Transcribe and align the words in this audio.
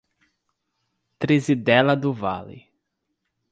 Trizidela 1.19 1.95
do 1.95 2.11
Vale 2.11 2.65